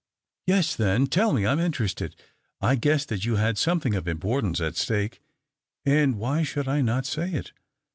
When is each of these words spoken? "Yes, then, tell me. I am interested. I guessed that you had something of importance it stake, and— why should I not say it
"Yes, 0.47 0.75
then, 0.75 1.05
tell 1.05 1.31
me. 1.31 1.45
I 1.45 1.51
am 1.51 1.59
interested. 1.59 2.15
I 2.59 2.73
guessed 2.73 3.09
that 3.09 3.23
you 3.23 3.35
had 3.35 3.59
something 3.59 3.93
of 3.93 4.07
importance 4.07 4.59
it 4.59 4.75
stake, 4.75 5.21
and— 5.85 6.17
why 6.17 6.41
should 6.41 6.67
I 6.67 6.81
not 6.81 7.05
say 7.05 7.31
it 7.31 7.51